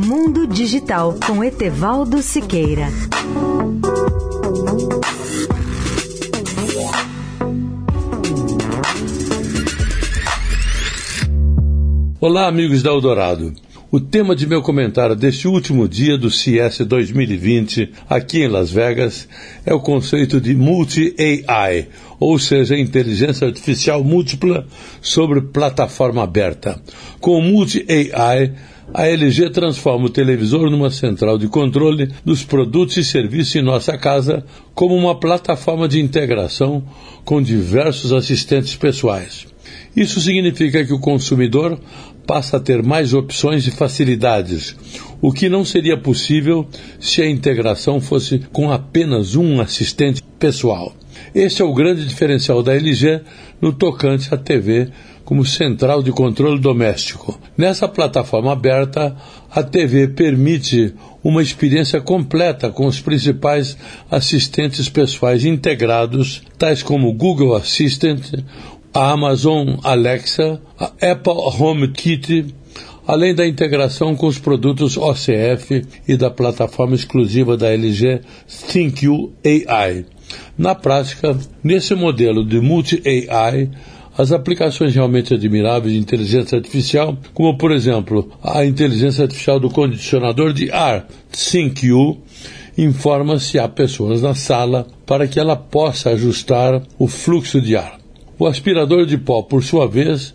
Mundo 0.00 0.46
Digital 0.46 1.18
com 1.26 1.42
Etevaldo 1.42 2.22
Siqueira. 2.22 2.86
Olá, 12.20 12.46
amigos 12.46 12.80
da 12.80 12.90
Eldorado. 12.90 13.52
O 13.90 13.98
tema 13.98 14.36
de 14.36 14.46
meu 14.46 14.62
comentário 14.62 15.16
deste 15.16 15.48
último 15.48 15.88
dia 15.88 16.16
do 16.16 16.30
CS 16.30 16.86
2020 16.86 17.92
aqui 18.08 18.42
em 18.42 18.48
Las 18.48 18.70
Vegas 18.70 19.28
é 19.66 19.74
o 19.74 19.80
conceito 19.80 20.40
de 20.40 20.54
multi-AI, 20.54 21.88
ou 22.20 22.38
seja, 22.38 22.78
inteligência 22.78 23.48
artificial 23.48 24.04
múltipla 24.04 24.64
sobre 25.00 25.40
plataforma 25.40 26.22
aberta. 26.22 26.80
Com 27.18 27.40
multi-AI, 27.40 28.52
a 28.92 29.06
LG 29.06 29.50
transforma 29.50 30.06
o 30.06 30.10
televisor 30.10 30.70
numa 30.70 30.90
central 30.90 31.38
de 31.38 31.48
controle 31.48 32.08
dos 32.24 32.42
produtos 32.42 32.96
e 32.96 33.04
serviços 33.04 33.54
em 33.56 33.62
nossa 33.62 33.96
casa 33.98 34.44
como 34.74 34.94
uma 34.94 35.14
plataforma 35.14 35.86
de 35.86 36.00
integração 36.00 36.82
com 37.24 37.42
diversos 37.42 38.12
assistentes 38.12 38.74
pessoais. 38.76 39.46
Isso 39.94 40.20
significa 40.20 40.84
que 40.84 40.92
o 40.92 41.00
consumidor 41.00 41.78
passa 42.26 42.58
a 42.58 42.60
ter 42.60 42.82
mais 42.82 43.14
opções 43.14 43.66
e 43.66 43.70
facilidades, 43.70 44.76
o 45.20 45.32
que 45.32 45.48
não 45.48 45.64
seria 45.64 45.96
possível 45.96 46.66
se 47.00 47.22
a 47.22 47.28
integração 47.28 48.00
fosse 48.00 48.38
com 48.52 48.70
apenas 48.70 49.34
um 49.34 49.60
assistente 49.60 50.22
pessoal. 50.38 50.94
Este 51.34 51.62
é 51.62 51.64
o 51.64 51.74
grande 51.74 52.06
diferencial 52.06 52.62
da 52.62 52.74
LG 52.74 53.20
no 53.60 53.72
tocante 53.72 54.32
à 54.32 54.36
TV 54.36 54.88
como 55.24 55.44
central 55.44 56.02
de 56.02 56.10
controle 56.10 56.58
doméstico. 56.58 57.38
Nessa 57.56 57.86
plataforma 57.86 58.52
aberta, 58.52 59.14
a 59.50 59.62
TV 59.62 60.08
permite 60.08 60.94
uma 61.22 61.42
experiência 61.42 62.00
completa 62.00 62.70
com 62.70 62.86
os 62.86 62.98
principais 62.98 63.76
assistentes 64.10 64.88
pessoais 64.88 65.44
integrados, 65.44 66.42
tais 66.56 66.82
como 66.82 67.12
Google 67.12 67.54
Assistant, 67.54 68.22
a 68.94 69.10
Amazon 69.10 69.76
Alexa, 69.84 70.60
a 70.78 70.86
Apple 71.10 71.32
HomeKit, 71.60 72.54
além 73.06 73.34
da 73.34 73.46
integração 73.46 74.16
com 74.16 74.26
os 74.26 74.38
produtos 74.38 74.96
OCF 74.96 75.84
e 76.06 76.16
da 76.16 76.30
plataforma 76.30 76.94
exclusiva 76.94 77.56
da 77.56 77.70
LG 77.70 78.20
ThinQ 78.68 79.32
AI. 79.68 80.06
Na 80.56 80.74
prática, 80.74 81.36
nesse 81.62 81.94
modelo 81.94 82.44
de 82.44 82.60
multi-AI, 82.60 83.70
as 84.16 84.32
aplicações 84.32 84.94
realmente 84.94 85.32
admiráveis 85.32 85.92
de 85.92 86.00
inteligência 86.00 86.58
artificial, 86.58 87.16
como 87.32 87.56
por 87.56 87.70
exemplo 87.70 88.28
a 88.42 88.64
inteligência 88.64 89.22
artificial 89.22 89.60
do 89.60 89.70
condicionador 89.70 90.52
de 90.52 90.72
ar 90.72 91.06
ThinQ, 91.30 92.18
informa 92.76 93.38
se 93.38 93.58
há 93.58 93.68
pessoas 93.68 94.20
na 94.20 94.34
sala 94.34 94.86
para 95.06 95.28
que 95.28 95.38
ela 95.38 95.54
possa 95.54 96.10
ajustar 96.10 96.82
o 96.98 97.06
fluxo 97.06 97.60
de 97.60 97.76
ar. 97.76 97.98
O 98.38 98.46
aspirador 98.46 99.06
de 99.06 99.16
pó, 99.18 99.42
por 99.42 99.62
sua 99.62 99.86
vez, 99.86 100.34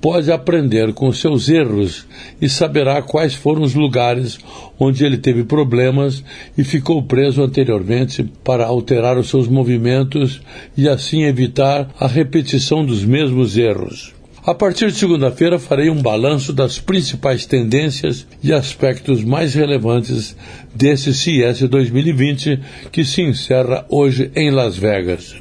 pode 0.00 0.32
aprender 0.32 0.92
com 0.92 1.12
seus 1.12 1.48
erros 1.48 2.06
e 2.40 2.48
saberá 2.48 3.02
quais 3.02 3.34
foram 3.34 3.62
os 3.62 3.74
lugares 3.74 4.38
onde 4.78 5.04
ele 5.04 5.18
teve 5.18 5.44
problemas 5.44 6.24
e 6.56 6.64
ficou 6.64 7.02
preso 7.02 7.42
anteriormente 7.42 8.24
para 8.42 8.64
alterar 8.64 9.18
os 9.18 9.28
seus 9.28 9.46
movimentos 9.46 10.40
e 10.76 10.88
assim 10.88 11.24
evitar 11.24 11.90
a 12.00 12.06
repetição 12.06 12.84
dos 12.84 13.04
mesmos 13.04 13.56
erros. 13.56 14.14
A 14.42 14.54
partir 14.54 14.90
de 14.90 14.96
segunda-feira 14.96 15.58
farei 15.58 15.90
um 15.90 16.00
balanço 16.00 16.50
das 16.50 16.78
principais 16.78 17.44
tendências 17.44 18.26
e 18.42 18.54
aspectos 18.54 19.22
mais 19.22 19.54
relevantes 19.54 20.34
desse 20.74 21.12
CES 21.12 21.68
2020 21.68 22.58
que 22.90 23.04
se 23.04 23.20
encerra 23.20 23.84
hoje 23.90 24.30
em 24.34 24.50
Las 24.50 24.78
Vegas. 24.78 25.36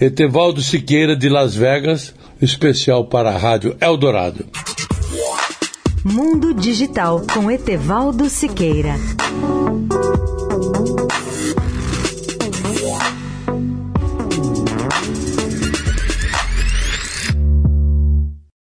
Etevaldo 0.00 0.60
Siqueira 0.60 1.14
de 1.14 1.28
Las 1.28 1.54
Vegas, 1.54 2.12
especial 2.40 3.06
para 3.06 3.30
a 3.30 3.38
Rádio 3.38 3.76
Eldorado. 3.80 4.44
Mundo 6.04 6.52
Digital 6.52 7.22
com 7.32 7.50
Etevaldo 7.50 8.28
Siqueira. 8.28 8.94